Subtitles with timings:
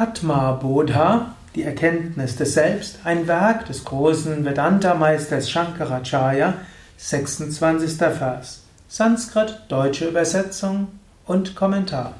[0.00, 6.54] Atma Bodha, die Erkenntnis des Selbst, ein Werk des großen Vedanta-Meisters Shankaracharya,
[6.96, 7.98] 26.
[7.98, 8.62] Vers.
[8.88, 10.88] Sanskrit, deutsche Übersetzung
[11.26, 12.14] und Kommentar.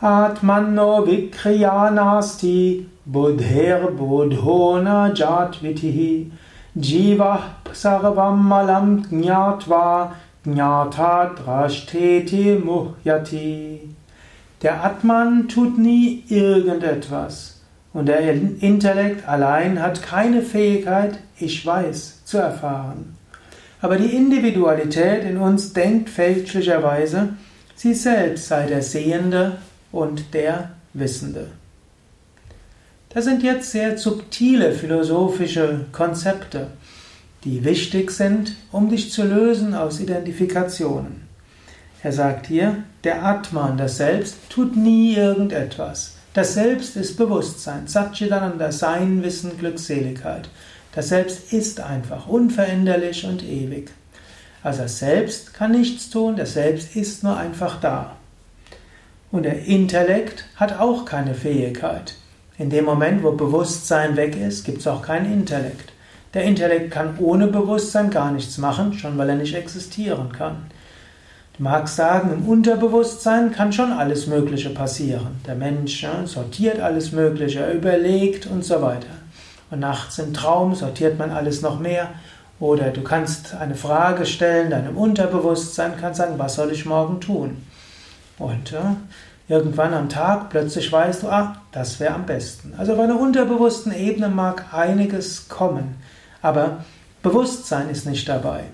[0.00, 6.30] Atmanno vikriyanasti buddher buddhona jatvitihi
[6.76, 10.12] jiva sarvam malam jnatva
[10.44, 13.88] jnata drashteti muhyati
[14.62, 17.60] der Atman tut nie irgendetwas.
[17.92, 23.16] Und der Intellekt allein hat keine Fähigkeit, ich weiß, zu erfahren.
[23.82, 27.30] Aber die Individualität in uns denkt fälschlicherweise,
[27.74, 29.58] sie selbst sei der Sehende
[29.90, 31.48] und der Wissende.
[33.10, 36.68] Das sind jetzt sehr subtile philosophische Konzepte,
[37.44, 41.22] die wichtig sind, um dich zu lösen aus Identifikationen.
[42.02, 46.14] Er sagt hier, der Atman, das Selbst, tut nie irgendetwas.
[46.34, 50.48] Das Selbst ist Bewusstsein, Satchitananda, Sein, Wissen, Glückseligkeit.
[50.94, 53.90] Das Selbst ist einfach, unveränderlich und ewig.
[54.62, 58.16] Also das Selbst kann nichts tun, das Selbst ist nur einfach da.
[59.30, 62.14] Und der Intellekt hat auch keine Fähigkeit.
[62.58, 65.92] In dem Moment, wo Bewusstsein weg ist, gibt es auch keinen Intellekt.
[66.34, 70.66] Der Intellekt kann ohne Bewusstsein gar nichts machen, schon weil er nicht existieren kann.
[71.58, 75.40] Du magst sagen, im Unterbewusstsein kann schon alles Mögliche passieren.
[75.46, 79.08] Der Mensch ja, sortiert alles Mögliche, er überlegt und so weiter.
[79.70, 82.08] Und nachts im Traum sortiert man alles noch mehr.
[82.58, 87.58] Oder du kannst eine Frage stellen, deinem Unterbewusstsein kannst sagen, was soll ich morgen tun?
[88.38, 88.96] Und ja,
[89.46, 92.72] irgendwann am Tag plötzlich weißt du, ah, das wäre am besten.
[92.78, 95.96] Also auf einer unterbewussten Ebene mag einiges kommen,
[96.40, 96.84] aber
[97.22, 98.64] Bewusstsein ist nicht dabei.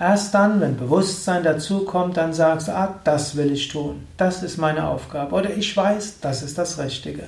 [0.00, 4.56] Erst dann, wenn Bewusstsein dazukommt, dann sagst du, ah, das will ich tun, das ist
[4.56, 7.24] meine Aufgabe oder ich weiß, das ist das Richtige.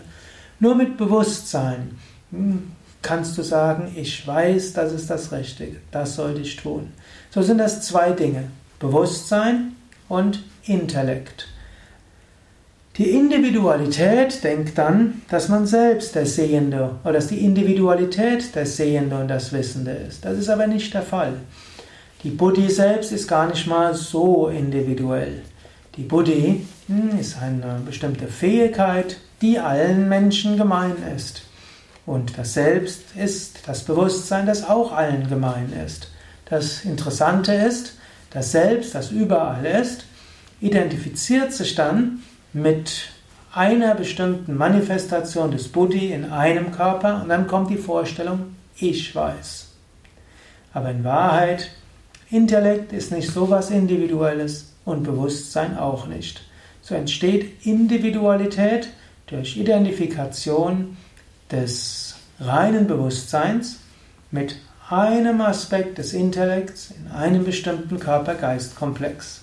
[0.60, 1.98] Nur mit Bewusstsein
[2.30, 2.70] hm,
[3.02, 6.92] kannst du sagen, ich weiß, das ist das Richtige, das sollte ich tun.
[7.30, 8.44] So sind das zwei Dinge,
[8.78, 9.74] Bewusstsein
[10.08, 11.48] und Intellekt.
[12.98, 19.18] Die Individualität denkt dann, dass man selbst der Sehende oder dass die Individualität der Sehende
[19.18, 20.24] und das Wissende ist.
[20.24, 21.34] Das ist aber nicht der Fall.
[22.22, 25.40] Die Buddhi selbst ist gar nicht mal so individuell.
[25.96, 31.42] Die Buddhi hm, ist eine bestimmte Fähigkeit, die allen Menschen gemein ist.
[32.04, 36.08] Und das Selbst ist das Bewusstsein, das auch allen gemein ist.
[36.44, 37.94] Das Interessante ist,
[38.30, 40.04] das Selbst, das überall ist,
[40.60, 43.08] identifiziert sich dann mit
[43.54, 49.68] einer bestimmten Manifestation des Buddhi in einem Körper und dann kommt die Vorstellung, ich weiß.
[50.74, 51.70] Aber in Wahrheit
[52.30, 56.42] Intellekt ist nicht so was Individuelles und Bewusstsein auch nicht.
[56.80, 58.88] So entsteht Individualität
[59.26, 60.96] durch Identifikation
[61.50, 63.78] des reinen Bewusstseins
[64.30, 64.56] mit
[64.88, 69.42] einem Aspekt des Intellekts in einem bestimmten Körper-Geist-Komplex.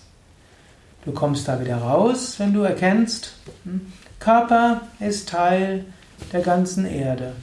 [1.05, 3.33] Du kommst da wieder raus, wenn du erkennst,
[3.63, 5.85] hm, Körper ist Teil
[6.33, 7.33] der ganzen Erde.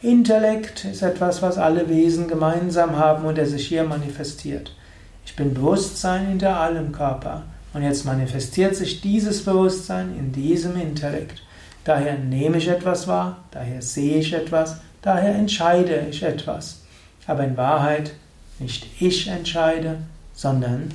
[0.00, 4.74] Intellekt ist etwas, was alle Wesen gemeinsam haben und der sich hier manifestiert.
[5.24, 7.44] Ich bin Bewusstsein hinter allem Körper.
[7.72, 11.42] Und jetzt manifestiert sich dieses Bewusstsein in diesem Intellekt.
[11.84, 16.80] Daher nehme ich etwas wahr, daher sehe ich etwas, daher entscheide ich etwas.
[17.26, 18.12] Aber in Wahrheit
[18.58, 19.98] nicht ich entscheide,
[20.34, 20.90] sondern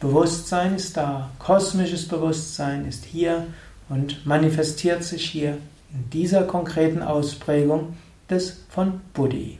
[0.00, 3.46] Bewusstsein ist da, kosmisches Bewusstsein ist hier
[3.88, 5.58] und manifestiert sich hier
[5.92, 7.96] in dieser konkreten Ausprägung
[8.30, 9.58] des von Buddhi.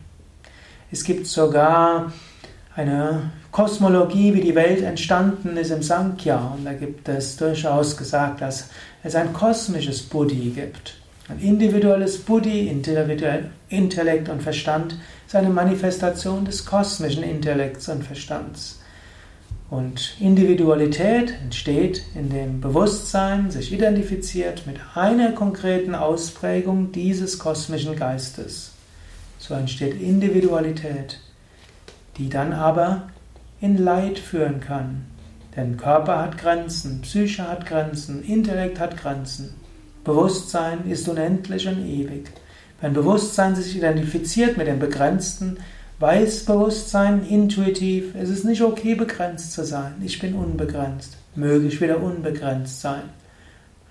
[0.92, 2.12] Es gibt sogar
[2.78, 6.54] eine Kosmologie, wie die Welt entstanden ist im Sankhya.
[6.56, 8.70] Und da gibt es durchaus gesagt, dass
[9.02, 10.94] es ein kosmisches Buddhi gibt.
[11.28, 14.96] Ein individuelles Buddhi, Intellekt und Verstand,
[15.26, 18.80] ist eine Manifestation des kosmischen Intellekts und Verstands.
[19.70, 28.70] Und Individualität entsteht, indem Bewusstsein sich identifiziert mit einer konkreten Ausprägung dieses kosmischen Geistes.
[29.38, 31.18] So entsteht Individualität
[32.18, 33.08] die dann aber
[33.60, 35.06] in Leid führen kann.
[35.56, 39.54] Denn Körper hat Grenzen, Psyche hat Grenzen, Intellekt hat Grenzen.
[40.04, 42.30] Bewusstsein ist unendlich und ewig.
[42.80, 45.58] Wenn Bewusstsein sich identifiziert mit dem Begrenzten,
[45.98, 49.94] weiß Bewusstsein intuitiv, es ist nicht okay, begrenzt zu sein.
[50.04, 51.16] Ich bin unbegrenzt.
[51.34, 53.02] Möge ich wieder unbegrenzt sein.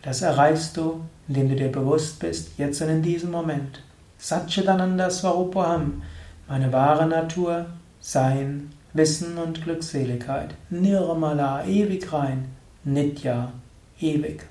[0.01, 3.81] Das erreichst du, indem du dir bewusst bist, jetzt und in diesem Moment.
[4.17, 6.01] Satchitananda Swarupaham,
[6.47, 7.65] meine wahre Natur,
[7.99, 10.55] sein, Wissen und Glückseligkeit.
[10.69, 12.49] Nirmala, ewig rein.
[12.83, 13.51] Nitya,
[13.99, 14.47] ewig.